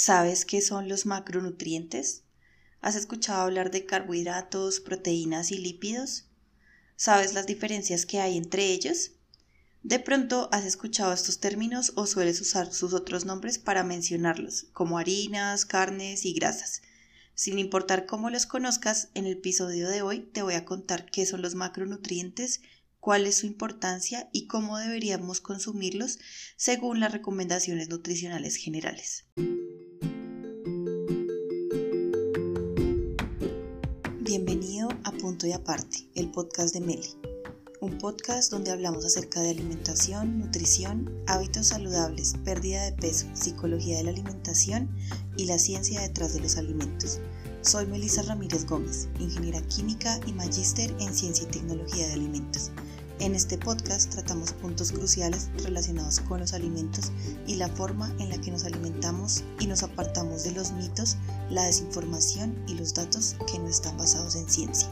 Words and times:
¿Sabes 0.00 0.44
qué 0.44 0.60
son 0.60 0.88
los 0.88 1.06
macronutrientes? 1.06 2.22
¿Has 2.80 2.94
escuchado 2.94 3.42
hablar 3.42 3.72
de 3.72 3.84
carbohidratos, 3.84 4.78
proteínas 4.78 5.50
y 5.50 5.58
lípidos? 5.58 6.28
¿Sabes 6.94 7.34
las 7.34 7.48
diferencias 7.48 8.06
que 8.06 8.20
hay 8.20 8.36
entre 8.36 8.66
ellos? 8.66 9.10
De 9.82 9.98
pronto 9.98 10.50
has 10.52 10.64
escuchado 10.64 11.12
estos 11.12 11.40
términos 11.40 11.94
o 11.96 12.06
sueles 12.06 12.40
usar 12.40 12.72
sus 12.72 12.92
otros 12.94 13.24
nombres 13.24 13.58
para 13.58 13.82
mencionarlos, 13.82 14.66
como 14.72 14.98
harinas, 14.98 15.66
carnes 15.66 16.24
y 16.24 16.32
grasas. 16.32 16.80
Sin 17.34 17.58
importar 17.58 18.06
cómo 18.06 18.30
los 18.30 18.46
conozcas, 18.46 19.08
en 19.14 19.26
el 19.26 19.32
episodio 19.32 19.88
de 19.88 20.02
hoy 20.02 20.20
te 20.20 20.42
voy 20.42 20.54
a 20.54 20.64
contar 20.64 21.10
qué 21.10 21.26
son 21.26 21.42
los 21.42 21.56
macronutrientes, 21.56 22.60
cuál 23.00 23.26
es 23.26 23.38
su 23.38 23.46
importancia 23.46 24.30
y 24.32 24.46
cómo 24.46 24.78
deberíamos 24.78 25.40
consumirlos 25.40 26.20
según 26.56 27.00
las 27.00 27.10
recomendaciones 27.10 27.88
nutricionales 27.88 28.54
generales. 28.54 29.24
Punto 35.28 35.46
y 35.46 35.52
Aparte, 35.52 36.08
el 36.14 36.30
podcast 36.30 36.72
de 36.72 36.80
Meli. 36.80 37.06
Un 37.82 37.98
podcast 37.98 38.50
donde 38.50 38.70
hablamos 38.70 39.04
acerca 39.04 39.42
de 39.42 39.50
alimentación, 39.50 40.38
nutrición, 40.38 41.22
hábitos 41.26 41.66
saludables, 41.66 42.32
pérdida 42.46 42.82
de 42.86 42.92
peso, 42.92 43.26
psicología 43.34 43.98
de 43.98 44.04
la 44.04 44.10
alimentación 44.10 44.88
y 45.36 45.44
la 45.44 45.58
ciencia 45.58 46.00
detrás 46.00 46.32
de 46.32 46.40
los 46.40 46.56
alimentos. 46.56 47.20
Soy 47.60 47.84
Melissa 47.84 48.22
Ramírez 48.22 48.64
Gómez, 48.64 49.10
ingeniera 49.20 49.60
química 49.60 50.18
y 50.26 50.32
magíster 50.32 50.96
en 50.98 51.12
ciencia 51.12 51.46
y 51.46 51.50
tecnología 51.50 52.06
de 52.06 52.14
alimentos. 52.14 52.70
En 53.20 53.34
este 53.34 53.58
podcast 53.58 54.12
tratamos 54.12 54.52
puntos 54.52 54.92
cruciales 54.92 55.50
relacionados 55.64 56.20
con 56.20 56.38
los 56.38 56.52
alimentos 56.52 57.10
y 57.48 57.56
la 57.56 57.68
forma 57.68 58.14
en 58.20 58.28
la 58.28 58.38
que 58.40 58.52
nos 58.52 58.64
alimentamos 58.64 59.42
y 59.58 59.66
nos 59.66 59.82
apartamos 59.82 60.44
de 60.44 60.52
los 60.52 60.70
mitos, 60.72 61.16
la 61.50 61.64
desinformación 61.64 62.56
y 62.68 62.74
los 62.74 62.94
datos 62.94 63.34
que 63.50 63.58
no 63.58 63.66
están 63.66 63.96
basados 63.96 64.36
en 64.36 64.48
ciencia. 64.48 64.88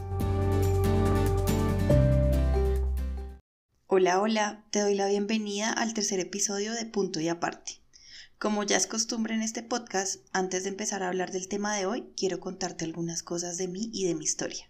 Hola, 3.99 4.21
hola, 4.21 4.63
te 4.69 4.81
doy 4.81 4.93
la 4.93 5.07
bienvenida 5.07 5.73
al 5.73 5.95
tercer 5.95 6.19
episodio 6.19 6.71
de 6.73 6.85
Punto 6.85 7.19
y 7.19 7.29
Aparte. 7.29 7.79
Como 8.37 8.61
ya 8.61 8.77
es 8.77 8.85
costumbre 8.85 9.33
en 9.33 9.41
este 9.41 9.63
podcast, 9.63 10.17
antes 10.33 10.61
de 10.61 10.69
empezar 10.69 11.01
a 11.01 11.07
hablar 11.07 11.31
del 11.31 11.47
tema 11.47 11.75
de 11.75 11.87
hoy, 11.87 12.05
quiero 12.15 12.39
contarte 12.39 12.85
algunas 12.85 13.23
cosas 13.23 13.57
de 13.57 13.67
mí 13.67 13.89
y 13.91 14.05
de 14.05 14.13
mi 14.13 14.23
historia. 14.23 14.69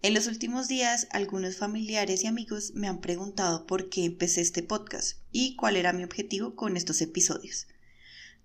En 0.00 0.14
los 0.14 0.28
últimos 0.28 0.66
días, 0.66 1.08
algunos 1.10 1.58
familiares 1.58 2.24
y 2.24 2.26
amigos 2.26 2.72
me 2.74 2.88
han 2.88 3.02
preguntado 3.02 3.66
por 3.66 3.90
qué 3.90 4.06
empecé 4.06 4.40
este 4.40 4.62
podcast 4.62 5.18
y 5.30 5.54
cuál 5.54 5.76
era 5.76 5.92
mi 5.92 6.02
objetivo 6.02 6.54
con 6.54 6.78
estos 6.78 7.02
episodios. 7.02 7.66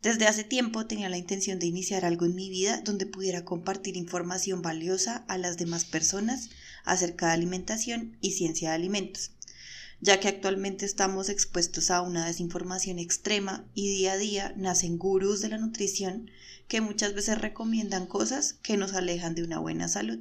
Desde 0.01 0.27
hace 0.27 0.43
tiempo 0.43 0.85
tenía 0.85 1.07
la 1.07 1.17
intención 1.17 1.59
de 1.59 1.67
iniciar 1.67 2.03
algo 2.03 2.25
en 2.25 2.35
mi 2.35 2.49
vida 2.49 2.81
donde 2.81 3.05
pudiera 3.05 3.45
compartir 3.45 3.95
información 3.95 4.61
valiosa 4.61 5.23
a 5.29 5.37
las 5.37 5.55
demás 5.55 5.85
personas 5.85 6.49
acerca 6.83 7.27
de 7.27 7.31
alimentación 7.31 8.17
y 8.19 8.31
ciencia 8.31 8.71
de 8.71 8.75
alimentos, 8.75 9.31
ya 10.03 10.19
que 10.19 10.27
actualmente 10.27 10.85
estamos 10.85 11.29
expuestos 11.29 11.89
a 11.89 12.01
una 12.01 12.27
desinformación 12.27 12.99
extrema 12.99 13.65
y 13.73 13.87
día 13.87 14.11
a 14.11 14.17
día 14.17 14.53
nacen 14.57 14.97
gurús 14.97 15.39
de 15.39 15.47
la 15.47 15.57
nutrición 15.57 16.29
que 16.67 16.81
muchas 16.81 17.13
veces 17.13 17.39
recomiendan 17.39 18.05
cosas 18.05 18.51
que 18.61 18.75
nos 18.75 18.95
alejan 18.95 19.33
de 19.33 19.43
una 19.43 19.59
buena 19.59 19.87
salud. 19.87 20.19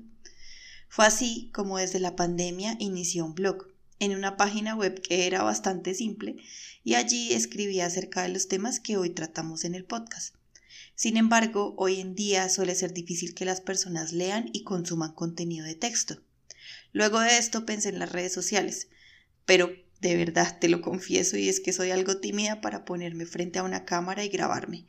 Fue 0.89 1.05
así 1.05 1.51
como 1.53 1.79
desde 1.79 1.99
la 1.99 2.15
pandemia 2.15 2.77
inició 2.79 3.25
un 3.25 3.35
blog, 3.35 3.73
en 3.99 4.15
una 4.15 4.37
página 4.37 4.77
web 4.77 5.03
que 5.03 5.27
era 5.27 5.43
bastante 5.43 5.95
simple, 5.95 6.37
y 6.85 6.95
allí 6.95 7.33
escribía 7.33 7.87
acerca 7.87 8.23
de 8.23 8.29
los 8.29 8.47
temas 8.47 8.79
que 8.79 8.97
hoy 8.97 9.11
tratamos 9.11 9.65
en 9.65 9.75
el 9.75 9.85
podcast. 9.85 10.37
Sin 10.95 11.17
embargo, 11.17 11.75
hoy 11.77 11.99
en 11.99 12.15
día 12.15 12.49
suele 12.51 12.77
ser 12.77 12.95
difícil 12.95 13.35
que 13.35 13.45
las 13.45 13.61
personas 13.61 14.13
lean 14.13 14.49
y 14.53 14.63
consuman 14.63 15.13
contenido 15.13 15.67
de 15.67 15.75
texto. 15.75 16.23
Luego 16.93 17.19
de 17.19 17.37
esto 17.37 17.67
pensé 17.67 17.89
en 17.89 17.99
las 17.99 18.13
redes 18.13 18.33
sociales, 18.33 18.87
pero 19.45 19.71
de 20.03 20.17
verdad 20.17 20.59
te 20.61 20.69
lo 20.69 20.83
confieso 20.83 21.39
y 21.39 21.49
es 21.49 21.61
que 21.61 21.73
soy 21.73 21.91
algo 21.91 22.19
tímida 22.19 22.61
para 22.61 22.85
ponerme 22.85 23.25
frente 23.25 23.59
a 23.59 23.63
una 23.63 23.87
cámara 23.87 24.25
y 24.25 24.29
grabarme, 24.29 24.87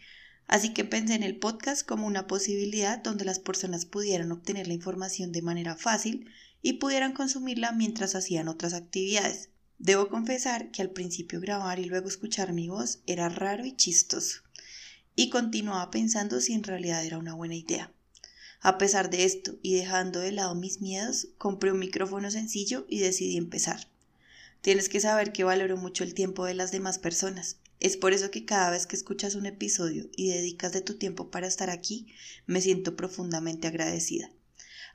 Así 0.47 0.73
que 0.73 0.83
pensé 0.83 1.15
en 1.15 1.23
el 1.23 1.37
podcast 1.37 1.87
como 1.87 2.05
una 2.05 2.27
posibilidad 2.27 3.01
donde 3.01 3.25
las 3.25 3.39
personas 3.39 3.85
pudieran 3.85 4.31
obtener 4.31 4.67
la 4.67 4.73
información 4.73 5.31
de 5.31 5.41
manera 5.41 5.75
fácil 5.75 6.29
y 6.61 6.73
pudieran 6.73 7.13
consumirla 7.13 7.71
mientras 7.71 8.15
hacían 8.15 8.47
otras 8.47 8.73
actividades. 8.73 9.49
Debo 9.79 10.09
confesar 10.09 10.71
que 10.71 10.81
al 10.81 10.91
principio 10.91 11.39
grabar 11.39 11.79
y 11.79 11.85
luego 11.85 12.07
escuchar 12.07 12.53
mi 12.53 12.67
voz 12.67 13.01
era 13.07 13.29
raro 13.29 13.65
y 13.65 13.75
chistoso, 13.75 14.41
y 15.15 15.29
continuaba 15.29 15.91
pensando 15.91 16.39
si 16.41 16.53
en 16.53 16.63
realidad 16.63 17.05
era 17.05 17.17
una 17.17 17.33
buena 17.33 17.55
idea. 17.55 17.91
A 18.61 18.77
pesar 18.77 19.09
de 19.09 19.25
esto, 19.25 19.57
y 19.61 19.75
dejando 19.75 20.19
de 20.19 20.31
lado 20.31 20.55
mis 20.55 20.81
miedos, 20.81 21.29
compré 21.37 21.71
un 21.71 21.79
micrófono 21.79 22.31
sencillo 22.31 22.85
y 22.87 22.99
decidí 22.99 23.37
empezar. 23.37 23.92
Tienes 24.63 24.87
que 24.87 25.01
saber 25.01 25.33
que 25.33 25.43
valoro 25.43 25.75
mucho 25.75 26.05
el 26.05 26.13
tiempo 26.13 26.45
de 26.45 26.53
las 26.53 26.71
demás 26.71 26.97
personas. 26.97 27.57
Es 27.81 27.97
por 27.97 28.13
eso 28.13 28.31
que 28.31 28.45
cada 28.45 28.71
vez 28.71 28.87
que 28.87 28.95
escuchas 28.95 29.35
un 29.35 29.45
episodio 29.45 30.09
y 30.15 30.29
dedicas 30.29 30.71
de 30.71 30.79
tu 30.79 30.93
tiempo 30.93 31.29
para 31.29 31.47
estar 31.47 31.69
aquí, 31.69 32.07
me 32.45 32.61
siento 32.61 32.95
profundamente 32.95 33.67
agradecida. 33.67 34.31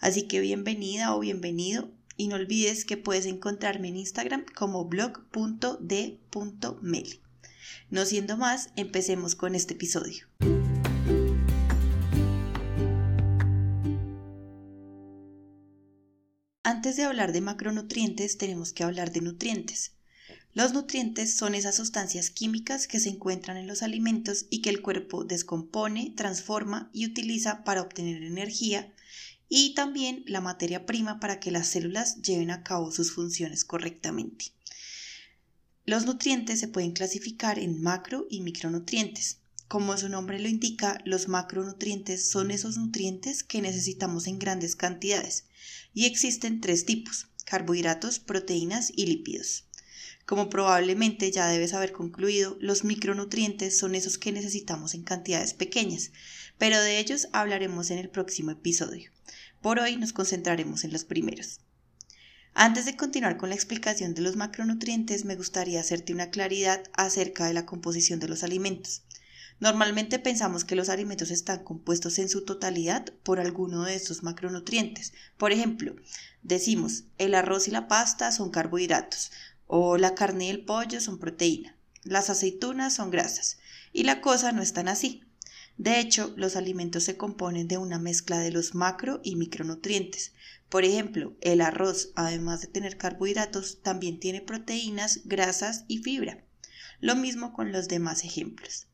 Así 0.00 0.22
que 0.26 0.40
bienvenida 0.40 1.14
o 1.14 1.20
bienvenido 1.20 1.90
y 2.16 2.28
no 2.28 2.36
olvides 2.36 2.86
que 2.86 2.96
puedes 2.96 3.26
encontrarme 3.26 3.88
en 3.88 3.98
Instagram 3.98 4.46
como 4.56 4.86
blog.d.meli. 4.86 5.20
No 7.90 8.06
siendo 8.06 8.38
más, 8.38 8.70
empecemos 8.74 9.34
con 9.34 9.54
este 9.54 9.74
episodio. 9.74 10.28
Antes 16.88 16.96
de 16.96 17.04
hablar 17.04 17.32
de 17.32 17.42
macronutrientes, 17.42 18.38
tenemos 18.38 18.72
que 18.72 18.82
hablar 18.82 19.12
de 19.12 19.20
nutrientes. 19.20 19.92
Los 20.54 20.72
nutrientes 20.72 21.34
son 21.34 21.54
esas 21.54 21.76
sustancias 21.76 22.30
químicas 22.30 22.88
que 22.88 22.98
se 22.98 23.10
encuentran 23.10 23.58
en 23.58 23.66
los 23.66 23.82
alimentos 23.82 24.46
y 24.48 24.62
que 24.62 24.70
el 24.70 24.80
cuerpo 24.80 25.22
descompone, 25.22 26.14
transforma 26.16 26.88
y 26.94 27.04
utiliza 27.04 27.62
para 27.62 27.82
obtener 27.82 28.22
energía 28.22 28.90
y 29.50 29.74
también 29.74 30.24
la 30.26 30.40
materia 30.40 30.86
prima 30.86 31.20
para 31.20 31.40
que 31.40 31.50
las 31.50 31.68
células 31.68 32.22
lleven 32.22 32.50
a 32.50 32.62
cabo 32.62 32.90
sus 32.90 33.12
funciones 33.12 33.66
correctamente. 33.66 34.46
Los 35.84 36.06
nutrientes 36.06 36.58
se 36.58 36.68
pueden 36.68 36.92
clasificar 36.92 37.58
en 37.58 37.82
macro 37.82 38.26
y 38.30 38.40
micronutrientes. 38.40 39.40
Como 39.68 39.98
su 39.98 40.08
nombre 40.08 40.40
lo 40.40 40.48
indica, 40.48 40.98
los 41.04 41.28
macronutrientes 41.28 42.30
son 42.30 42.50
esos 42.50 42.78
nutrientes 42.78 43.44
que 43.44 43.60
necesitamos 43.60 44.26
en 44.26 44.38
grandes 44.38 44.74
cantidades 44.74 45.44
y 45.92 46.06
existen 46.06 46.62
tres 46.62 46.86
tipos, 46.86 47.26
carbohidratos, 47.44 48.18
proteínas 48.18 48.90
y 48.96 49.04
lípidos. 49.04 49.66
Como 50.24 50.48
probablemente 50.48 51.30
ya 51.30 51.48
debes 51.48 51.74
haber 51.74 51.92
concluido, 51.92 52.56
los 52.60 52.82
micronutrientes 52.84 53.78
son 53.78 53.94
esos 53.94 54.16
que 54.16 54.32
necesitamos 54.32 54.94
en 54.94 55.02
cantidades 55.02 55.52
pequeñas, 55.52 56.12
pero 56.56 56.80
de 56.80 56.98
ellos 56.98 57.28
hablaremos 57.32 57.90
en 57.90 57.98
el 57.98 58.08
próximo 58.08 58.50
episodio. 58.50 59.10
Por 59.60 59.80
hoy 59.80 59.96
nos 59.96 60.14
concentraremos 60.14 60.84
en 60.84 60.92
los 60.92 61.04
primeros. 61.04 61.60
Antes 62.54 62.86
de 62.86 62.96
continuar 62.96 63.36
con 63.36 63.50
la 63.50 63.54
explicación 63.54 64.14
de 64.14 64.22
los 64.22 64.36
macronutrientes, 64.36 65.26
me 65.26 65.36
gustaría 65.36 65.80
hacerte 65.80 66.14
una 66.14 66.30
claridad 66.30 66.82
acerca 66.94 67.46
de 67.46 67.52
la 67.52 67.66
composición 67.66 68.18
de 68.18 68.28
los 68.28 68.42
alimentos. 68.42 69.02
Normalmente 69.60 70.20
pensamos 70.20 70.64
que 70.64 70.76
los 70.76 70.88
alimentos 70.88 71.32
están 71.32 71.64
compuestos 71.64 72.20
en 72.20 72.28
su 72.28 72.44
totalidad 72.44 73.12
por 73.24 73.40
alguno 73.40 73.82
de 73.82 73.96
estos 73.96 74.22
macronutrientes. 74.22 75.12
Por 75.36 75.50
ejemplo, 75.50 75.96
decimos 76.42 77.04
el 77.18 77.34
arroz 77.34 77.66
y 77.66 77.72
la 77.72 77.88
pasta 77.88 78.30
son 78.30 78.50
carbohidratos, 78.50 79.32
o 79.66 79.96
la 79.96 80.14
carne 80.14 80.46
y 80.46 80.50
el 80.50 80.64
pollo 80.64 81.00
son 81.00 81.18
proteína, 81.18 81.76
las 82.04 82.30
aceitunas 82.30 82.94
son 82.94 83.10
grasas, 83.10 83.58
y 83.92 84.04
la 84.04 84.20
cosa 84.20 84.52
no 84.52 84.62
es 84.62 84.72
tan 84.72 84.86
así. 84.86 85.24
De 85.76 85.98
hecho, 85.98 86.32
los 86.36 86.54
alimentos 86.54 87.04
se 87.04 87.16
componen 87.16 87.66
de 87.66 87.78
una 87.78 87.98
mezcla 87.98 88.38
de 88.38 88.50
los 88.50 88.74
macro 88.74 89.20
y 89.22 89.36
micronutrientes. 89.36 90.32
Por 90.68 90.84
ejemplo, 90.84 91.36
el 91.40 91.60
arroz, 91.60 92.10
además 92.14 92.60
de 92.60 92.66
tener 92.66 92.96
carbohidratos, 92.96 93.80
también 93.82 94.20
tiene 94.20 94.40
proteínas, 94.40 95.20
grasas 95.24 95.84
y 95.86 95.98
fibra. 95.98 96.44
Lo 97.00 97.14
mismo 97.14 97.52
con 97.52 97.70
los 97.70 97.86
demás 97.86 98.24
ejemplos. 98.24 98.88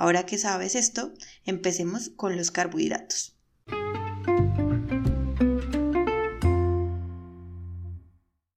Ahora 0.00 0.24
que 0.24 0.38
sabes 0.38 0.76
esto, 0.76 1.12
empecemos 1.44 2.08
con 2.16 2.34
los 2.34 2.50
carbohidratos. 2.50 3.36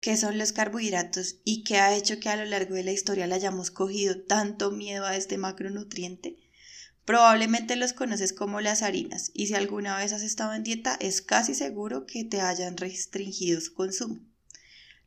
qué 0.02 0.18
son 0.18 0.38
los 0.38 0.52
carbohidratos 0.52 1.38
y 1.44 1.64
qué 1.64 1.78
ha 1.78 1.96
hecho 1.96 2.20
que 2.20 2.30
a 2.30 2.36
lo 2.36 2.46
largo 2.46 2.76
de 2.76 2.84
la 2.84 2.92
historia 2.92 3.26
le 3.26 3.34
hayamos 3.34 3.72
cogido 3.72 4.22
tanto 4.22 4.70
miedo 4.70 5.06
a 5.06 5.16
este 5.16 5.40
macronutriente? 5.40 6.38
Probablemente 7.06 7.76
los 7.76 7.94
conoces 7.94 8.34
como 8.34 8.62
las 8.62 8.84
harinas 8.84 9.32
y 9.34 9.48
si 9.48 9.56
alguna 9.56 9.98
vez 9.98 10.14
has 10.14 10.22
estado 10.22 10.54
en 10.54 10.62
dieta 10.62 10.96
es 11.00 11.24
casi 11.24 11.56
seguro 11.56 12.06
que 12.06 12.24
te 12.24 12.40
hayan 12.40 12.78
restringido 12.78 13.60
su 13.62 13.74
consumo. 13.74 14.20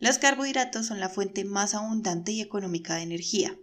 Los 0.01 0.19
carbohidratos 0.19 0.87
son 0.87 0.99
la 0.99 1.09
fuente 1.09 1.45
más 1.45 1.75
abundante 1.75 2.33
y 2.33 2.41
económica 2.41 2.97
de 2.97 3.03
energía. 3.03 3.57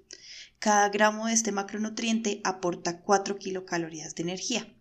Cada 0.62 0.90
gramo 0.90 1.25
de 1.25 1.34
este 1.34 1.52
macronutriente 1.52 2.40
aporta 2.44 3.02
4 3.02 3.40
kilocalorías 3.40 4.13
de 4.13 4.22
energía. 4.22 4.72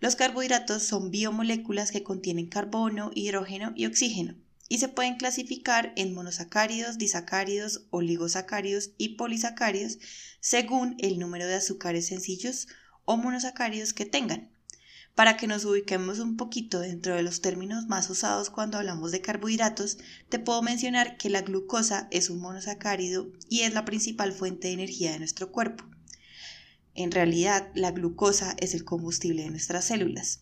Los 0.00 0.16
carbohidratos 0.16 0.82
son 0.82 1.12
biomoléculas 1.12 1.92
que 1.92 2.02
contienen 2.02 2.48
carbono, 2.48 3.12
hidrógeno 3.14 3.72
y 3.76 3.86
oxígeno 3.86 4.34
y 4.68 4.78
se 4.78 4.88
pueden 4.88 5.14
clasificar 5.14 5.92
en 5.94 6.14
monosacáridos, 6.14 6.98
disacáridos, 6.98 7.86
oligosacáridos 7.90 8.90
y 8.98 9.10
polisacáridos 9.10 10.00
según 10.40 10.96
el 10.98 11.20
número 11.20 11.46
de 11.46 11.54
azúcares 11.54 12.08
sencillos 12.08 12.66
o 13.04 13.16
monosacáridos 13.16 13.92
que 13.92 14.06
tengan. 14.06 14.50
Para 15.14 15.36
que 15.36 15.46
nos 15.46 15.64
ubiquemos 15.64 16.18
un 16.18 16.36
poquito 16.36 16.80
dentro 16.80 17.14
de 17.14 17.22
los 17.22 17.40
términos 17.40 17.86
más 17.86 18.10
usados 18.10 18.50
cuando 18.50 18.78
hablamos 18.78 19.12
de 19.12 19.20
carbohidratos, 19.20 19.98
te 20.28 20.40
puedo 20.40 20.60
mencionar 20.60 21.16
que 21.16 21.30
la 21.30 21.42
glucosa 21.42 22.08
es 22.10 22.30
un 22.30 22.40
monosacárido 22.40 23.30
y 23.48 23.60
es 23.60 23.74
la 23.74 23.84
principal 23.84 24.32
fuente 24.32 24.66
de 24.66 24.74
energía 24.74 25.12
de 25.12 25.20
nuestro 25.20 25.52
cuerpo. 25.52 25.84
En 26.96 27.12
realidad, 27.12 27.70
la 27.74 27.92
glucosa 27.92 28.56
es 28.58 28.74
el 28.74 28.84
combustible 28.84 29.44
de 29.44 29.50
nuestras 29.50 29.84
células. 29.84 30.40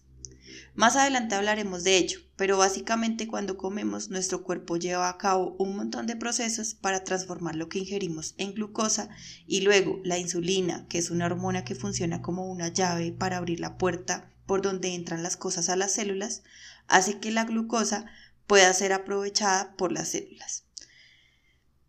Más 0.74 0.96
adelante 0.96 1.34
hablaremos 1.34 1.84
de 1.84 1.98
ello, 1.98 2.20
pero 2.36 2.56
básicamente 2.56 3.26
cuando 3.26 3.58
comemos 3.58 4.08
nuestro 4.08 4.42
cuerpo 4.42 4.78
lleva 4.78 5.10
a 5.10 5.18
cabo 5.18 5.54
un 5.58 5.76
montón 5.76 6.06
de 6.06 6.16
procesos 6.16 6.72
para 6.72 7.04
transformar 7.04 7.56
lo 7.56 7.68
que 7.68 7.78
ingerimos 7.78 8.34
en 8.38 8.54
glucosa 8.54 9.10
y 9.46 9.60
luego 9.60 10.00
la 10.02 10.16
insulina, 10.16 10.86
que 10.88 10.96
es 10.96 11.10
una 11.10 11.26
hormona 11.26 11.62
que 11.62 11.74
funciona 11.74 12.22
como 12.22 12.50
una 12.50 12.68
llave 12.68 13.12
para 13.12 13.36
abrir 13.36 13.60
la 13.60 13.76
puerta 13.76 14.31
por 14.46 14.62
donde 14.62 14.94
entran 14.94 15.22
las 15.22 15.36
cosas 15.36 15.68
a 15.68 15.76
las 15.76 15.92
células, 15.92 16.42
hace 16.88 17.18
que 17.18 17.30
la 17.30 17.44
glucosa 17.44 18.06
pueda 18.46 18.72
ser 18.74 18.92
aprovechada 18.92 19.76
por 19.76 19.92
las 19.92 20.08
células. 20.08 20.64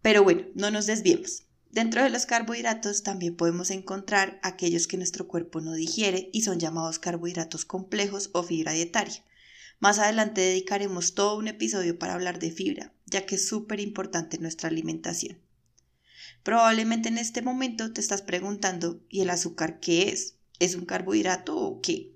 Pero 0.01 0.23
bueno, 0.23 0.44
no 0.55 0.71
nos 0.71 0.85
desviemos. 0.85 1.44
Dentro 1.71 2.03
de 2.03 2.11
los 2.11 2.27
carbohidratos 2.27 3.01
también 3.01 3.35
podemos 3.35 3.71
encontrar 3.71 4.39
aquellos 4.44 4.85
que 4.85 4.97
nuestro 4.97 5.27
cuerpo 5.27 5.59
no 5.59 5.73
digiere 5.73 6.29
y 6.31 6.44
son 6.44 6.59
llamados 6.59 7.00
carbohidratos 7.00 7.65
complejos 7.65 8.29
o 8.33 8.44
fibra 8.44 8.73
dietaria. 8.73 9.23
Más 9.79 9.97
adelante 9.97 10.41
dedicaremos 10.41 11.15
todo 11.15 11.35
un 11.35 11.47
episodio 11.47 11.97
para 11.97 12.13
hablar 12.13 12.38
de 12.38 12.51
fibra, 12.51 12.94
ya 13.07 13.25
que 13.25 13.35
es 13.35 13.47
súper 13.47 13.79
importante 13.79 14.38
nuestra 14.38 14.69
alimentación. 14.69 15.39
Probablemente 16.44 17.09
en 17.09 17.17
este 17.17 17.41
momento 17.41 17.91
te 17.91 18.01
estás 18.01 18.21
preguntando, 18.21 19.01
¿y 19.09 19.21
el 19.21 19.29
azúcar 19.29 19.79
qué 19.79 20.09
es? 20.09 20.35
¿Es 20.59 20.75
un 20.75 20.85
carbohidrato 20.85 21.57
o 21.57 21.81
qué? 21.81 22.12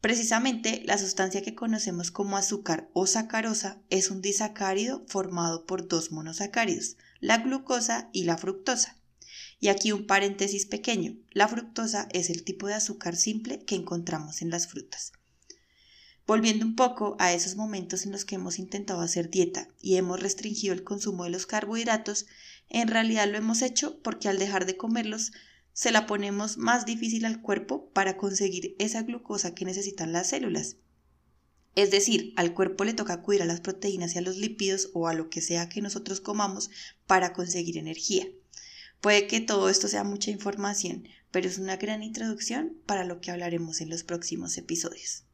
Precisamente 0.00 0.82
la 0.84 0.96
sustancia 0.96 1.42
que 1.42 1.56
conocemos 1.56 2.12
como 2.12 2.36
azúcar 2.36 2.88
o 2.92 3.06
sacarosa 3.06 3.80
es 3.90 4.10
un 4.10 4.22
disacárido 4.22 5.04
formado 5.08 5.66
por 5.66 5.88
dos 5.88 6.12
monosacáridos, 6.12 6.96
la 7.20 7.38
glucosa 7.38 8.08
y 8.12 8.22
la 8.22 8.38
fructosa. 8.38 8.96
Y 9.58 9.68
aquí 9.68 9.90
un 9.90 10.06
paréntesis 10.06 10.66
pequeño, 10.66 11.16
la 11.32 11.48
fructosa 11.48 12.06
es 12.12 12.30
el 12.30 12.44
tipo 12.44 12.68
de 12.68 12.74
azúcar 12.74 13.16
simple 13.16 13.64
que 13.64 13.74
encontramos 13.74 14.40
en 14.40 14.50
las 14.50 14.68
frutas. 14.68 15.12
Volviendo 16.28 16.64
un 16.64 16.76
poco 16.76 17.16
a 17.18 17.32
esos 17.32 17.56
momentos 17.56 18.04
en 18.04 18.12
los 18.12 18.24
que 18.24 18.36
hemos 18.36 18.60
intentado 18.60 19.00
hacer 19.00 19.30
dieta 19.30 19.66
y 19.80 19.96
hemos 19.96 20.20
restringido 20.20 20.74
el 20.74 20.84
consumo 20.84 21.24
de 21.24 21.30
los 21.30 21.46
carbohidratos, 21.46 22.26
en 22.68 22.86
realidad 22.86 23.26
lo 23.28 23.38
hemos 23.38 23.62
hecho 23.62 23.98
porque 24.02 24.28
al 24.28 24.38
dejar 24.38 24.66
de 24.66 24.76
comerlos 24.76 25.32
se 25.78 25.92
la 25.92 26.06
ponemos 26.06 26.58
más 26.58 26.86
difícil 26.86 27.24
al 27.24 27.40
cuerpo 27.40 27.88
para 27.90 28.16
conseguir 28.16 28.74
esa 28.80 29.02
glucosa 29.02 29.54
que 29.54 29.64
necesitan 29.64 30.10
las 30.10 30.30
células. 30.30 30.78
Es 31.76 31.92
decir, 31.92 32.32
al 32.34 32.52
cuerpo 32.52 32.82
le 32.82 32.94
toca 32.94 33.12
acudir 33.12 33.42
a 33.42 33.44
las 33.44 33.60
proteínas 33.60 34.12
y 34.12 34.18
a 34.18 34.22
los 34.22 34.38
lípidos 34.38 34.90
o 34.92 35.06
a 35.06 35.14
lo 35.14 35.30
que 35.30 35.40
sea 35.40 35.68
que 35.68 35.80
nosotros 35.80 36.20
comamos 36.20 36.68
para 37.06 37.32
conseguir 37.32 37.78
energía. 37.78 38.26
Puede 39.00 39.28
que 39.28 39.38
todo 39.38 39.68
esto 39.68 39.86
sea 39.86 40.02
mucha 40.02 40.32
información, 40.32 41.06
pero 41.30 41.46
es 41.46 41.58
una 41.58 41.76
gran 41.76 42.02
introducción 42.02 42.76
para 42.84 43.04
lo 43.04 43.20
que 43.20 43.30
hablaremos 43.30 43.80
en 43.80 43.88
los 43.88 44.02
próximos 44.02 44.58
episodios. 44.58 45.26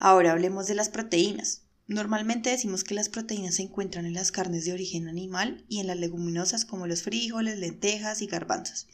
Ahora 0.00 0.32
hablemos 0.32 0.66
de 0.66 0.74
las 0.74 0.88
proteínas. 0.88 1.63
Normalmente 1.86 2.48
decimos 2.48 2.82
que 2.82 2.94
las 2.94 3.10
proteínas 3.10 3.56
se 3.56 3.62
encuentran 3.62 4.06
en 4.06 4.14
las 4.14 4.32
carnes 4.32 4.64
de 4.64 4.72
origen 4.72 5.06
animal 5.06 5.66
y 5.68 5.80
en 5.80 5.86
las 5.86 5.98
leguminosas 5.98 6.64
como 6.64 6.86
los 6.86 7.02
frijoles, 7.02 7.58
lentejas 7.58 8.22
y 8.22 8.26
garbanzos. 8.26 8.88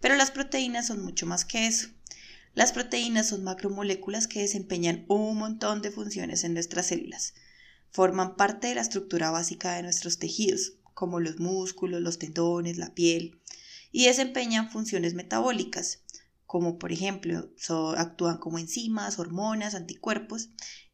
Pero 0.00 0.14
las 0.16 0.30
proteínas 0.30 0.88
son 0.88 1.02
mucho 1.02 1.24
más 1.24 1.46
que 1.46 1.66
eso. 1.66 1.88
Las 2.52 2.72
proteínas 2.72 3.28
son 3.30 3.44
macromoléculas 3.44 4.28
que 4.28 4.40
desempeñan 4.40 5.06
un 5.08 5.38
montón 5.38 5.80
de 5.80 5.90
funciones 5.90 6.44
en 6.44 6.52
nuestras 6.52 6.88
células. 6.88 7.32
Forman 7.90 8.36
parte 8.36 8.66
de 8.66 8.74
la 8.74 8.82
estructura 8.82 9.30
básica 9.30 9.72
de 9.76 9.82
nuestros 9.82 10.18
tejidos, 10.18 10.74
como 10.92 11.20
los 11.20 11.40
músculos, 11.40 12.02
los 12.02 12.18
tendones, 12.18 12.76
la 12.76 12.94
piel, 12.94 13.40
y 13.90 14.04
desempeñan 14.04 14.70
funciones 14.70 15.14
metabólicas, 15.14 16.02
como 16.44 16.78
por 16.78 16.92
ejemplo 16.92 17.48
actúan 17.96 18.36
como 18.36 18.58
enzimas, 18.58 19.18
hormonas, 19.18 19.74
anticuerpos 19.74 20.50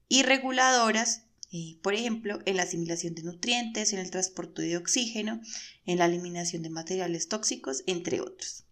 y 0.09 0.23
reguladoras 0.23 1.25
eh, 1.53 1.79
por 1.83 1.95
ejemplo, 1.95 2.39
en 2.47 2.57
la 2.57 2.63
asimilación 2.63 3.15
de 3.15 3.25
nutrientes, 3.25 3.93
en 3.93 3.99
el 3.99 4.11
transporte 4.11 4.63
de 4.63 4.77
oxígeno, 4.77 5.41
en 5.85 5.99
la 5.99 6.07
eliminación 6.07 6.63
de 6.63 6.71
materiales 6.71 7.29
tóxicos, 7.29 7.83
entre 7.87 8.21
otros. 8.21 8.65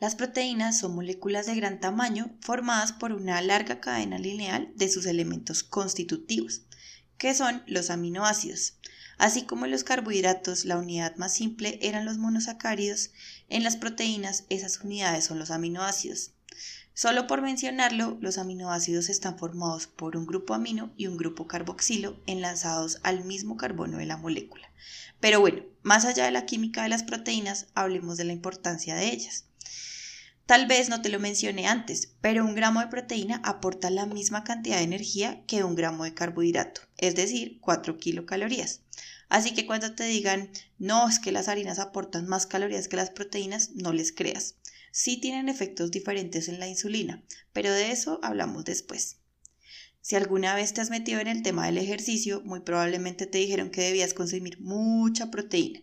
Las 0.00 0.14
proteínas 0.14 0.78
son 0.78 0.94
moléculas 0.94 1.46
de 1.46 1.56
gran 1.56 1.80
tamaño 1.80 2.36
formadas 2.40 2.92
por 2.92 3.12
una 3.12 3.40
larga 3.42 3.80
cadena 3.80 4.18
lineal 4.18 4.72
de 4.76 4.88
sus 4.88 5.06
elementos 5.06 5.64
constitutivos, 5.64 6.62
que 7.16 7.34
son 7.34 7.64
los 7.66 7.90
aminoácidos. 7.90 8.78
Así 9.16 9.42
como 9.42 9.64
en 9.64 9.72
los 9.72 9.82
carbohidratos 9.82 10.64
la 10.64 10.78
unidad 10.78 11.16
más 11.16 11.34
simple 11.34 11.80
eran 11.82 12.04
los 12.04 12.18
monosacáridos, 12.18 13.10
en 13.48 13.64
las 13.64 13.76
proteínas 13.76 14.44
esas 14.48 14.80
unidades 14.80 15.24
son 15.24 15.40
los 15.40 15.50
aminoácidos. 15.50 16.32
Solo 17.00 17.28
por 17.28 17.42
mencionarlo, 17.42 18.18
los 18.20 18.38
aminoácidos 18.38 19.08
están 19.08 19.38
formados 19.38 19.86
por 19.86 20.16
un 20.16 20.26
grupo 20.26 20.52
amino 20.52 20.92
y 20.96 21.06
un 21.06 21.16
grupo 21.16 21.46
carboxilo 21.46 22.20
enlazados 22.26 22.98
al 23.04 23.24
mismo 23.24 23.56
carbono 23.56 23.98
de 23.98 24.06
la 24.06 24.16
molécula. 24.16 24.68
Pero 25.20 25.38
bueno, 25.38 25.62
más 25.82 26.04
allá 26.04 26.24
de 26.24 26.32
la 26.32 26.44
química 26.44 26.82
de 26.82 26.88
las 26.88 27.04
proteínas, 27.04 27.68
hablemos 27.74 28.16
de 28.16 28.24
la 28.24 28.32
importancia 28.32 28.96
de 28.96 29.12
ellas. 29.12 29.44
Tal 30.46 30.66
vez 30.66 30.88
no 30.88 31.00
te 31.00 31.08
lo 31.08 31.20
mencioné 31.20 31.68
antes, 31.68 32.14
pero 32.20 32.44
un 32.44 32.56
gramo 32.56 32.80
de 32.80 32.88
proteína 32.88 33.40
aporta 33.44 33.90
la 33.90 34.04
misma 34.04 34.42
cantidad 34.42 34.78
de 34.78 34.82
energía 34.82 35.44
que 35.46 35.62
un 35.62 35.76
gramo 35.76 36.02
de 36.02 36.14
carbohidrato, 36.14 36.80
es 36.96 37.14
decir, 37.14 37.60
4 37.60 37.96
kilocalorías. 37.98 38.80
Así 39.28 39.54
que 39.54 39.66
cuando 39.66 39.94
te 39.94 40.02
digan, 40.02 40.50
no, 40.80 41.08
es 41.08 41.20
que 41.20 41.30
las 41.30 41.46
harinas 41.46 41.78
aportan 41.78 42.26
más 42.26 42.48
calorías 42.48 42.88
que 42.88 42.96
las 42.96 43.10
proteínas, 43.10 43.70
no 43.76 43.92
les 43.92 44.10
creas. 44.10 44.56
Sí 44.98 45.18
tienen 45.18 45.48
efectos 45.48 45.92
diferentes 45.92 46.48
en 46.48 46.58
la 46.58 46.66
insulina, 46.66 47.22
pero 47.52 47.70
de 47.70 47.92
eso 47.92 48.18
hablamos 48.20 48.64
después. 48.64 49.18
Si 50.00 50.16
alguna 50.16 50.56
vez 50.56 50.74
te 50.74 50.80
has 50.80 50.90
metido 50.90 51.20
en 51.20 51.28
el 51.28 51.44
tema 51.44 51.66
del 51.66 51.78
ejercicio, 51.78 52.40
muy 52.40 52.58
probablemente 52.58 53.26
te 53.26 53.38
dijeron 53.38 53.70
que 53.70 53.82
debías 53.82 54.12
consumir 54.12 54.60
mucha 54.60 55.30
proteína. 55.30 55.82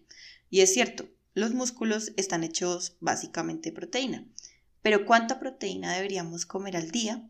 Y 0.49 0.59
es 0.59 0.73
cierto, 0.73 1.07
los 1.33 1.53
músculos 1.53 2.11
están 2.17 2.43
hechos 2.43 2.97
básicamente 2.99 3.69
de 3.69 3.75
proteína. 3.77 4.27
Pero 4.81 5.05
¿cuánta 5.05 5.39
proteína 5.39 5.95
deberíamos 5.95 6.45
comer 6.45 6.75
al 6.75 6.91
día? 6.91 7.25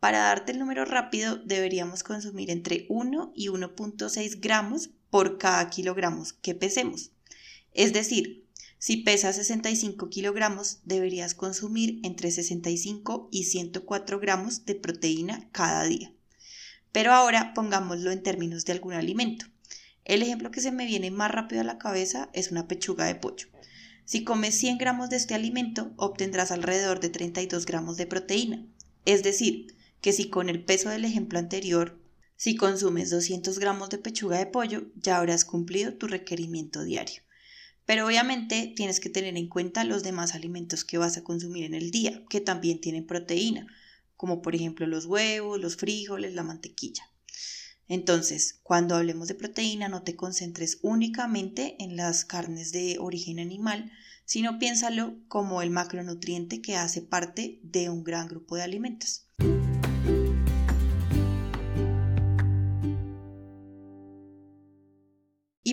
Para 0.00 0.18
darte 0.18 0.52
el 0.52 0.58
número 0.58 0.84
rápido, 0.84 1.36
deberíamos 1.36 2.02
consumir 2.02 2.50
entre 2.50 2.84
1 2.90 3.32
y 3.34 3.48
1.6 3.48 4.40
gramos 4.42 4.90
por 5.08 5.38
cada 5.38 5.70
kilogramos 5.70 6.34
que 6.34 6.54
pesemos. 6.54 7.12
Es 7.72 7.94
decir, 7.94 8.47
si 8.80 8.98
pesas 8.98 9.34
65 9.34 10.08
kilogramos, 10.08 10.78
deberías 10.84 11.34
consumir 11.34 11.98
entre 12.04 12.30
65 12.30 13.28
y 13.32 13.44
104 13.44 14.20
gramos 14.20 14.64
de 14.66 14.76
proteína 14.76 15.48
cada 15.50 15.84
día. 15.84 16.12
Pero 16.92 17.12
ahora 17.12 17.54
pongámoslo 17.54 18.12
en 18.12 18.22
términos 18.22 18.64
de 18.64 18.72
algún 18.72 18.92
alimento. 18.92 19.46
El 20.04 20.22
ejemplo 20.22 20.52
que 20.52 20.60
se 20.60 20.70
me 20.70 20.86
viene 20.86 21.10
más 21.10 21.30
rápido 21.30 21.60
a 21.60 21.64
la 21.64 21.78
cabeza 21.78 22.30
es 22.32 22.52
una 22.52 22.68
pechuga 22.68 23.04
de 23.06 23.16
pollo. 23.16 23.48
Si 24.04 24.24
comes 24.24 24.54
100 24.54 24.78
gramos 24.78 25.10
de 25.10 25.16
este 25.16 25.34
alimento, 25.34 25.92
obtendrás 25.96 26.50
alrededor 26.50 27.00
de 27.00 27.10
32 27.10 27.66
gramos 27.66 27.96
de 27.96 28.06
proteína. 28.06 28.64
Es 29.04 29.22
decir, 29.22 29.74
que 30.00 30.12
si 30.12 30.30
con 30.30 30.48
el 30.48 30.64
peso 30.64 30.88
del 30.88 31.04
ejemplo 31.04 31.38
anterior, 31.38 31.98
si 32.36 32.56
consumes 32.56 33.10
200 33.10 33.58
gramos 33.58 33.90
de 33.90 33.98
pechuga 33.98 34.38
de 34.38 34.46
pollo, 34.46 34.86
ya 34.94 35.18
habrás 35.18 35.44
cumplido 35.44 35.94
tu 35.94 36.06
requerimiento 36.06 36.84
diario. 36.84 37.22
Pero 37.88 38.06
obviamente 38.06 38.70
tienes 38.76 39.00
que 39.00 39.08
tener 39.08 39.34
en 39.38 39.48
cuenta 39.48 39.82
los 39.82 40.02
demás 40.02 40.34
alimentos 40.34 40.84
que 40.84 40.98
vas 40.98 41.16
a 41.16 41.24
consumir 41.24 41.64
en 41.64 41.72
el 41.72 41.90
día, 41.90 42.22
que 42.28 42.42
también 42.42 42.82
tienen 42.82 43.06
proteína, 43.06 43.66
como 44.14 44.42
por 44.42 44.54
ejemplo 44.54 44.86
los 44.86 45.06
huevos, 45.06 45.58
los 45.58 45.76
frijoles, 45.76 46.34
la 46.34 46.42
mantequilla. 46.42 47.10
Entonces, 47.88 48.60
cuando 48.62 48.94
hablemos 48.94 49.26
de 49.26 49.36
proteína, 49.36 49.88
no 49.88 50.02
te 50.02 50.16
concentres 50.16 50.80
únicamente 50.82 51.82
en 51.82 51.96
las 51.96 52.26
carnes 52.26 52.72
de 52.72 52.98
origen 53.00 53.38
animal, 53.38 53.90
sino 54.26 54.58
piénsalo 54.58 55.16
como 55.26 55.62
el 55.62 55.70
macronutriente 55.70 56.60
que 56.60 56.76
hace 56.76 57.00
parte 57.00 57.58
de 57.62 57.88
un 57.88 58.04
gran 58.04 58.28
grupo 58.28 58.56
de 58.56 58.64
alimentos. 58.64 59.24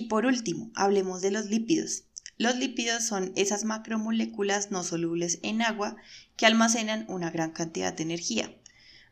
Por 0.08 0.26
último, 0.26 0.70
hablemos 0.74 1.22
de 1.22 1.30
los 1.30 1.46
lípidos. 1.46 2.04
Los 2.38 2.56
lípidos 2.56 3.04
son 3.04 3.32
esas 3.34 3.64
macromoléculas 3.64 4.70
no 4.70 4.82
solubles 4.82 5.38
en 5.42 5.62
agua 5.62 5.96
que 6.36 6.46
almacenan 6.46 7.06
una 7.08 7.30
gran 7.30 7.52
cantidad 7.52 7.92
de 7.92 8.02
energía. 8.02 8.54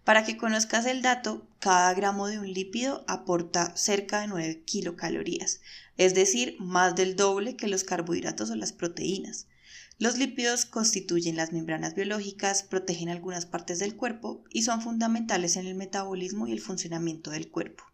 Para 0.05 0.25
que 0.25 0.37
conozcas 0.37 0.85
el 0.85 1.01
dato, 1.01 1.47
cada 1.59 1.95
gramo 1.95 2.27
de 2.27 2.39
un 2.39 2.53
lípido 2.53 3.05
aporta 3.09 3.75
cerca 3.75 4.21
de 4.21 4.29
9 4.29 4.63
kilocalorías, 4.67 5.63
es 5.97 6.15
decir, 6.15 6.57
más 6.59 6.95
del 6.95 7.17
doble 7.17 7.57
que 7.57 7.69
los 7.69 7.85
carbohidratos 7.85 8.51
o 8.51 8.55
las 8.57 8.75
proteínas. 8.75 9.47
Los 9.99 10.19
lípidos 10.19 10.67
constituyen 10.67 11.37
las 11.37 11.53
membranas 11.53 11.95
biológicas, 11.95 12.63
protegen 12.65 13.09
algunas 13.09 13.47
partes 13.47 13.79
del 13.79 13.97
cuerpo 13.97 14.45
y 14.51 14.63
son 14.63 14.83
fundamentales 14.83 15.57
en 15.57 15.67
el 15.67 15.77
metabolismo 15.77 16.47
y 16.47 16.53
el 16.53 16.61
funcionamiento 16.61 17.31
del 17.31 17.49
cuerpo. 17.49 17.85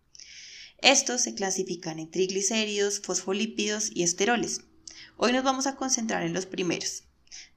Estos 0.83 1.21
se 1.21 1.35
clasifican 1.35 1.99
en 1.99 2.11
triglicéridos, 2.11 3.01
fosfolípidos 3.01 3.91
y 3.95 4.03
esteroles. 4.03 4.63
Hoy 5.19 5.33
nos 5.33 5.45
vamos 5.45 5.67
a 5.67 5.77
concentrar 5.77 6.23
en 6.23 6.33
los 6.33 6.47
primeros. 6.47 7.05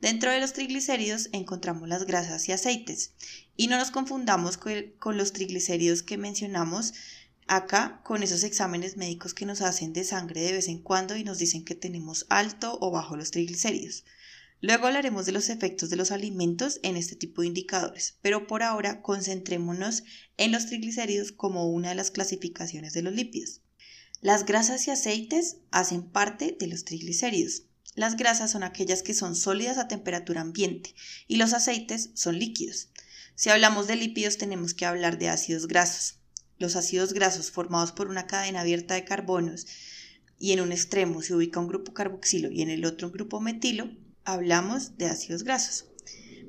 Dentro 0.01 0.29
de 0.29 0.41
los 0.41 0.51
triglicéridos 0.51 1.29
encontramos 1.31 1.87
las 1.87 2.05
grasas 2.05 2.49
y 2.49 2.51
aceites. 2.51 3.13
Y 3.55 3.67
no 3.67 3.77
nos 3.77 3.91
confundamos 3.91 4.57
con, 4.57 5.17
los 5.17 5.31
triglicéridos 5.31 6.03
que 6.03 6.17
mencionamos 6.17 6.93
acá 7.47 8.01
con 8.03 8.23
esos 8.23 8.43
exámenes 8.43 8.97
médicos 8.97 9.33
que 9.33 9.45
nos 9.45 9.61
hacen 9.61 9.93
de 9.93 10.03
sangre 10.03 10.41
de 10.41 10.51
vez 10.51 10.67
en 10.67 10.79
cuando 10.79 11.15
y 11.15 11.23
nos 11.23 11.37
dicen 11.37 11.63
que 11.63 11.75
tenemos 11.75 12.25
alto 12.27 12.77
o 12.81 12.91
bajo 12.91 13.15
los 13.15 13.31
triglicéridos. 13.31 14.03
Luego 14.63 14.87
hablaremos 14.87 15.25
de 15.25 15.33
los 15.33 15.49
efectos 15.49 15.89
de 15.89 15.97
los 15.97 16.11
alimentos 16.11 16.79
en 16.83 16.95
este 16.95 17.17
tipo 17.17 17.41
de 17.41 17.47
indicadores, 17.47 18.15
pero 18.21 18.47
por 18.47 18.63
ahora 18.63 19.01
concentrémonos 19.01 20.03
en 20.37 20.53
los 20.53 20.67
triglicéridos 20.67 21.33
como 21.33 21.69
una 21.69 21.89
de 21.89 21.95
las 21.95 22.11
clasificaciones 22.11 22.93
de 22.93 23.01
los 23.01 23.13
lípidos. 23.13 23.59
Las 24.21 24.45
grasas 24.45 24.87
y 24.87 24.91
aceites 24.91 25.57
hacen 25.71 26.03
parte 26.03 26.55
de 26.57 26.67
los 26.67 26.85
triglicéridos. 26.85 27.63
Las 27.95 28.15
grasas 28.15 28.51
son 28.51 28.63
aquellas 28.63 29.03
que 29.03 29.13
son 29.13 29.35
sólidas 29.35 29.77
a 29.77 29.89
temperatura 29.89 30.39
ambiente 30.39 30.95
y 31.27 31.35
los 31.35 31.51
aceites 31.51 32.11
son 32.13 32.39
líquidos. 32.39 32.87
Si 33.35 33.49
hablamos 33.49 33.87
de 33.87 33.97
lípidos 33.97 34.37
tenemos 34.37 34.73
que 34.73 34.85
hablar 34.85 35.17
de 35.17 35.27
ácidos 35.27 35.67
grasos. 35.67 36.19
Los 36.57 36.77
ácidos 36.77 37.11
grasos 37.11 37.51
formados 37.51 37.91
por 37.91 38.07
una 38.07 38.27
cadena 38.27 38.61
abierta 38.61 38.93
de 38.93 39.03
carbonos 39.03 39.67
y 40.39 40.53
en 40.53 40.61
un 40.61 40.71
extremo 40.71 41.21
se 41.21 41.35
ubica 41.35 41.59
un 41.59 41.67
grupo 41.67 41.93
carboxilo 41.93 42.49
y 42.49 42.61
en 42.61 42.69
el 42.69 42.85
otro 42.85 43.07
un 43.07 43.13
grupo 43.13 43.41
metilo, 43.41 43.91
hablamos 44.25 44.97
de 44.97 45.05
ácidos 45.05 45.43
grasos. 45.43 45.85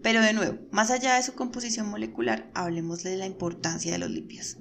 Pero 0.03 0.21
de 0.21 0.35
nuevo, 0.35 0.59
más 0.71 0.91
allá 0.91 1.17
de 1.17 1.23
su 1.23 1.35
composición 1.35 1.89
molecular, 1.89 2.51
hablemos 2.55 3.03
de 3.03 3.17
la 3.17 3.27
importancia 3.27 3.93
de 3.93 3.99
los 3.99 4.11
lípidos. 4.11 4.59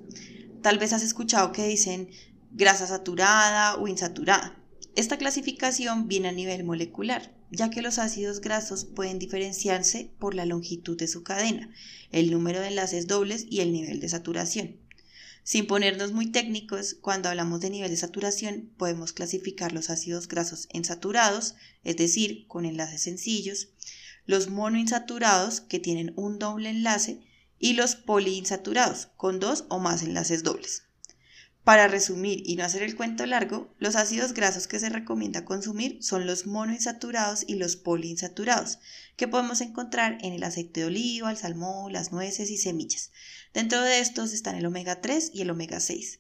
Tal 0.62 0.80
vez 0.80 0.94
has 0.94 1.04
escuchado 1.04 1.52
que 1.52 1.68
dicen 1.68 2.10
grasa 2.52 2.88
saturada 2.88 3.76
o 3.76 3.88
insaturada. 3.88 4.58
Esta 4.96 5.18
clasificación 5.18 6.08
viene 6.08 6.30
a 6.30 6.32
nivel 6.32 6.64
molecular, 6.64 7.34
ya 7.52 7.70
que 7.70 7.82
los 7.82 8.00
ácidos 8.00 8.42
grasos 8.42 8.86
pueden 8.86 9.20
diferenciarse 9.20 10.12
por 10.20 10.34
la 10.34 10.46
longitud 10.46 10.98
de 10.98 11.08
su 11.08 11.24
cadena, 11.24 11.70
el 12.12 12.32
número 12.32 12.62
de 12.62 12.68
enlaces 12.68 13.08
dobles 13.08 13.46
y 13.50 13.60
el 13.62 13.74
nivel 13.74 14.00
de 14.00 14.10
saturación. 14.10 14.78
Sin 15.44 15.68
ponernos 15.68 16.14
muy 16.14 16.32
técnicos, 16.32 16.96
cuando 17.02 17.28
hablamos 17.28 17.60
de 17.60 17.70
nivel 17.70 17.90
de 17.90 17.98
saturación, 17.98 18.72
podemos 18.78 19.12
clasificar 19.12 19.74
los 19.74 19.90
ácidos 19.90 20.30
grasos 20.30 20.68
en 20.72 20.86
saturados, 20.86 21.56
es 21.84 21.98
decir, 21.98 22.48
con 22.48 22.66
enlaces 22.66 23.02
sencillos, 23.02 23.70
los 24.26 24.50
monoinsaturados, 24.50 25.60
que 25.60 25.80
tienen 25.80 26.14
un 26.16 26.40
doble 26.40 26.70
enlace, 26.70 27.22
y 27.60 27.74
los 27.74 27.96
poliinsaturados, 27.96 29.08
con 29.18 29.40
dos 29.40 29.66
o 29.70 29.80
más 29.80 30.02
enlaces 30.02 30.44
dobles. 30.44 30.84
Para 31.64 31.88
resumir 31.88 32.44
y 32.46 32.58
no 32.58 32.66
hacer 32.66 32.84
el 32.84 32.98
cuento 32.98 33.26
largo, 33.26 33.74
los 33.80 33.96
ácidos 33.96 34.34
grasos 34.34 34.68
que 34.68 34.80
se 34.80 34.90
recomienda 34.90 35.46
consumir 35.46 35.98
son 36.04 36.28
los 36.28 36.46
monoinsaturados 36.46 37.46
y 37.48 37.56
los 37.56 37.78
poliinsaturados, 37.78 38.80
que 39.16 39.30
podemos 39.30 39.62
encontrar 39.62 40.18
en 40.22 40.34
el 40.34 40.44
aceite 40.44 40.82
de 40.82 40.88
oliva, 40.88 41.32
el 41.32 41.38
salmón, 41.38 41.94
las 41.94 42.12
nueces 42.12 42.52
y 42.52 42.58
semillas. 42.58 43.12
Dentro 43.54 43.82
de 43.82 44.00
estos 44.00 44.34
están 44.34 44.56
el 44.56 44.66
omega 44.66 45.00
3 45.00 45.32
y 45.34 45.42
el 45.42 45.52
omega 45.52 45.80
6. 45.80 46.20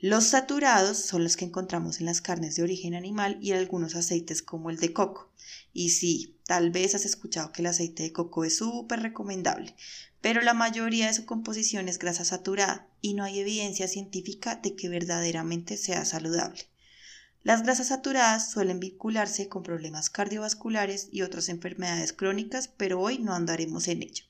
Los 0.00 0.24
saturados 0.24 0.98
son 0.98 1.22
los 1.22 1.36
que 1.36 1.44
encontramos 1.44 2.00
en 2.00 2.06
las 2.06 2.22
carnes 2.22 2.56
de 2.56 2.62
origen 2.62 2.94
animal 2.94 3.38
y 3.42 3.52
en 3.52 3.58
algunos 3.58 3.94
aceites 3.94 4.40
como 4.40 4.70
el 4.70 4.78
de 4.78 4.94
coco. 4.94 5.32
Y 5.74 5.90
sí, 5.90 6.38
tal 6.46 6.70
vez 6.70 6.94
has 6.94 7.04
escuchado 7.04 7.52
que 7.52 7.60
el 7.60 7.66
aceite 7.66 8.04
de 8.04 8.12
coco 8.12 8.44
es 8.44 8.56
súper 8.56 9.00
recomendable, 9.00 9.74
pero 10.20 10.40
la 10.42 10.54
mayoría 10.54 11.08
de 11.08 11.14
su 11.14 11.26
composición 11.26 11.88
es 11.88 11.98
grasa 11.98 12.24
saturada 12.24 12.88
y 13.06 13.14
no 13.14 13.22
hay 13.22 13.38
evidencia 13.38 13.86
científica 13.86 14.56
de 14.56 14.74
que 14.74 14.88
verdaderamente 14.88 15.76
sea 15.76 16.04
saludable. 16.04 16.68
Las 17.44 17.62
grasas 17.62 17.86
saturadas 17.86 18.50
suelen 18.50 18.80
vincularse 18.80 19.48
con 19.48 19.62
problemas 19.62 20.10
cardiovasculares 20.10 21.08
y 21.12 21.22
otras 21.22 21.48
enfermedades 21.48 22.12
crónicas, 22.12 22.66
pero 22.66 23.00
hoy 23.00 23.20
no 23.20 23.32
andaremos 23.32 23.86
en 23.86 24.02
ello. 24.02 24.24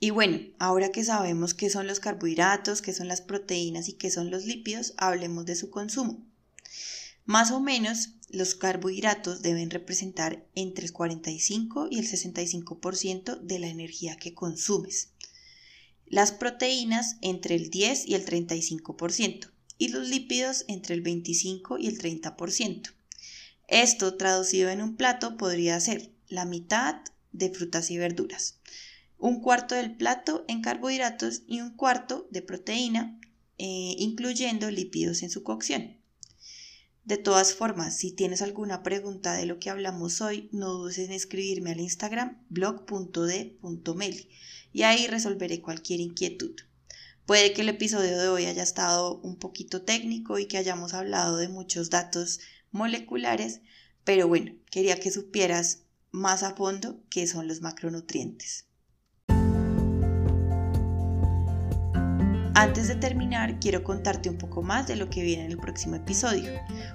Y 0.00 0.08
bueno, 0.08 0.38
ahora 0.58 0.88
que 0.88 1.04
sabemos 1.04 1.52
qué 1.52 1.68
son 1.68 1.86
los 1.86 2.00
carbohidratos, 2.00 2.80
qué 2.80 2.94
son 2.94 3.08
las 3.08 3.20
proteínas 3.20 3.90
y 3.90 3.92
qué 3.98 4.10
son 4.10 4.30
los 4.30 4.46
lípidos, 4.46 4.94
hablemos 4.96 5.44
de 5.44 5.56
su 5.56 5.68
consumo. 5.68 6.26
Más 7.26 7.50
o 7.50 7.60
menos, 7.60 8.14
los 8.34 8.54
carbohidratos 8.54 9.42
deben 9.42 9.70
representar 9.70 10.46
entre 10.54 10.86
el 10.86 10.92
45 10.92 11.88
y 11.90 11.98
el 11.98 12.06
65% 12.06 13.40
de 13.40 13.58
la 13.58 13.68
energía 13.68 14.16
que 14.16 14.34
consumes. 14.34 15.10
Las 16.06 16.32
proteínas 16.32 17.16
entre 17.22 17.54
el 17.54 17.70
10 17.70 18.06
y 18.06 18.14
el 18.14 18.24
35% 18.24 19.50
y 19.78 19.88
los 19.88 20.08
lípidos 20.08 20.64
entre 20.68 20.94
el 20.94 21.00
25 21.00 21.78
y 21.78 21.86
el 21.86 21.98
30%. 21.98 22.92
Esto 23.68 24.16
traducido 24.16 24.70
en 24.70 24.82
un 24.82 24.96
plato 24.96 25.36
podría 25.36 25.80
ser 25.80 26.12
la 26.28 26.44
mitad 26.44 26.96
de 27.32 27.50
frutas 27.50 27.90
y 27.90 27.98
verduras, 27.98 28.60
un 29.18 29.40
cuarto 29.40 29.74
del 29.74 29.96
plato 29.96 30.44
en 30.48 30.60
carbohidratos 30.60 31.42
y 31.46 31.60
un 31.60 31.70
cuarto 31.76 32.28
de 32.30 32.42
proteína, 32.42 33.18
eh, 33.58 33.96
incluyendo 33.98 34.70
lípidos 34.70 35.22
en 35.22 35.30
su 35.30 35.42
cocción. 35.42 36.03
De 37.04 37.18
todas 37.18 37.52
formas, 37.52 37.98
si 37.98 38.12
tienes 38.12 38.40
alguna 38.40 38.82
pregunta 38.82 39.34
de 39.34 39.44
lo 39.44 39.58
que 39.58 39.68
hablamos 39.68 40.22
hoy, 40.22 40.48
no 40.52 40.72
dudes 40.72 40.98
en 40.98 41.12
escribirme 41.12 41.72
al 41.72 41.80
Instagram 41.80 42.42
blog.d.meli 42.48 44.30
y 44.72 44.82
ahí 44.84 45.06
resolveré 45.06 45.60
cualquier 45.60 46.00
inquietud. 46.00 46.56
Puede 47.26 47.52
que 47.52 47.60
el 47.60 47.68
episodio 47.68 48.18
de 48.18 48.28
hoy 48.28 48.46
haya 48.46 48.62
estado 48.62 49.18
un 49.18 49.36
poquito 49.36 49.82
técnico 49.82 50.38
y 50.38 50.46
que 50.46 50.56
hayamos 50.56 50.94
hablado 50.94 51.36
de 51.36 51.48
muchos 51.48 51.90
datos 51.90 52.40
moleculares, 52.70 53.60
pero 54.04 54.26
bueno, 54.26 54.54
quería 54.70 54.98
que 54.98 55.10
supieras 55.10 55.80
más 56.10 56.42
a 56.42 56.54
fondo 56.54 57.02
qué 57.10 57.26
son 57.26 57.48
los 57.48 57.60
macronutrientes. 57.60 58.64
Antes 62.56 62.86
de 62.86 62.94
terminar, 62.94 63.58
quiero 63.58 63.82
contarte 63.82 64.30
un 64.30 64.38
poco 64.38 64.62
más 64.62 64.86
de 64.86 64.94
lo 64.94 65.10
que 65.10 65.24
viene 65.24 65.44
en 65.44 65.50
el 65.50 65.58
próximo 65.58 65.96
episodio. 65.96 66.52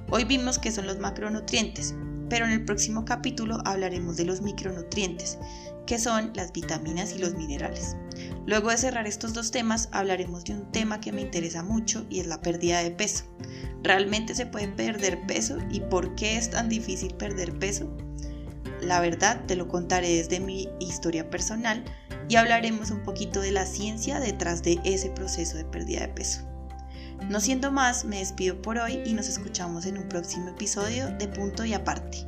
Hoy 0.09 0.23
vimos 0.23 0.57
qué 0.57 0.71
son 0.71 0.87
los 0.87 0.99
macronutrientes, 0.99 1.93
pero 2.29 2.45
en 2.45 2.51
el 2.51 2.63
próximo 2.63 3.03
capítulo 3.03 3.57
hablaremos 3.65 4.15
de 4.15 4.23
los 4.23 4.41
micronutrientes, 4.41 5.37
que 5.85 5.99
son 5.99 6.31
las 6.33 6.53
vitaminas 6.53 7.13
y 7.13 7.19
los 7.19 7.35
minerales. 7.35 7.97
Luego 8.45 8.69
de 8.69 8.77
cerrar 8.77 9.05
estos 9.05 9.33
dos 9.33 9.51
temas, 9.51 9.89
hablaremos 9.91 10.45
de 10.45 10.53
un 10.53 10.71
tema 10.71 11.01
que 11.01 11.11
me 11.11 11.21
interesa 11.21 11.61
mucho 11.61 12.05
y 12.09 12.21
es 12.21 12.27
la 12.27 12.41
pérdida 12.41 12.81
de 12.81 12.91
peso. 12.91 13.25
¿Realmente 13.83 14.35
se 14.35 14.45
puede 14.45 14.69
perder 14.69 15.25
peso 15.27 15.57
y 15.69 15.81
por 15.81 16.15
qué 16.15 16.37
es 16.37 16.51
tan 16.51 16.69
difícil 16.69 17.15
perder 17.15 17.59
peso? 17.59 17.93
La 18.81 18.99
verdad 18.99 19.45
te 19.45 19.55
lo 19.55 19.67
contaré 19.67 20.09
desde 20.15 20.39
mi 20.39 20.69
historia 20.79 21.29
personal 21.29 21.83
y 22.27 22.35
hablaremos 22.35 22.91
un 22.91 23.03
poquito 23.03 23.41
de 23.41 23.51
la 23.51 23.65
ciencia 23.65 24.19
detrás 24.19 24.63
de 24.63 24.79
ese 24.83 25.09
proceso 25.09 25.57
de 25.57 25.65
pérdida 25.65 26.01
de 26.01 26.09
peso. 26.09 26.41
No 27.27 27.41
siendo 27.41 27.71
más, 27.71 28.05
me 28.05 28.19
despido 28.19 28.61
por 28.61 28.77
hoy 28.77 29.01
y 29.05 29.13
nos 29.13 29.27
escuchamos 29.27 29.85
en 29.85 29.97
un 29.97 30.07
próximo 30.07 30.49
episodio 30.49 31.09
de 31.17 31.27
Punto 31.27 31.65
y 31.65 31.73
Aparte. 31.73 32.25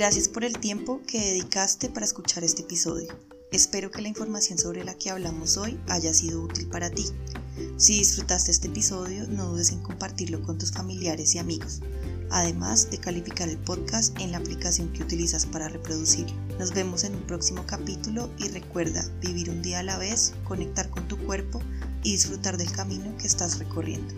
Gracias 0.00 0.30
por 0.30 0.44
el 0.44 0.58
tiempo 0.58 1.02
que 1.06 1.20
dedicaste 1.20 1.90
para 1.90 2.06
escuchar 2.06 2.42
este 2.42 2.62
episodio. 2.62 3.14
Espero 3.52 3.90
que 3.90 4.00
la 4.00 4.08
información 4.08 4.58
sobre 4.58 4.82
la 4.82 4.94
que 4.94 5.10
hablamos 5.10 5.58
hoy 5.58 5.78
haya 5.88 6.14
sido 6.14 6.40
útil 6.40 6.68
para 6.68 6.88
ti. 6.88 7.04
Si 7.76 7.98
disfrutaste 7.98 8.50
este 8.50 8.68
episodio, 8.68 9.26
no 9.28 9.46
dudes 9.46 9.72
en 9.72 9.80
compartirlo 9.82 10.42
con 10.42 10.58
tus 10.58 10.72
familiares 10.72 11.34
y 11.34 11.38
amigos, 11.38 11.80
además 12.30 12.90
de 12.90 12.98
calificar 12.98 13.48
el 13.48 13.58
podcast 13.58 14.18
en 14.20 14.32
la 14.32 14.38
aplicación 14.38 14.92
que 14.92 15.02
utilizas 15.02 15.46
para 15.46 15.68
reproducirlo. 15.68 16.34
Nos 16.58 16.72
vemos 16.72 17.04
en 17.04 17.14
un 17.14 17.22
próximo 17.22 17.64
capítulo 17.66 18.30
y 18.38 18.48
recuerda 18.48 19.04
vivir 19.20 19.50
un 19.50 19.62
día 19.62 19.80
a 19.80 19.82
la 19.82 19.98
vez, 19.98 20.34
conectar 20.44 20.90
con 20.90 21.08
tu 21.08 21.18
cuerpo 21.18 21.60
y 22.02 22.12
disfrutar 22.12 22.56
del 22.56 22.70
camino 22.70 23.16
que 23.16 23.26
estás 23.26 23.58
recorriendo. 23.58 24.14